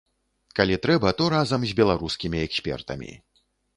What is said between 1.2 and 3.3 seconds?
разам з беларускімі экспертамі.